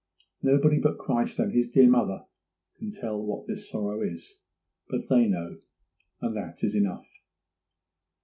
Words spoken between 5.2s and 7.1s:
know, and that is enough.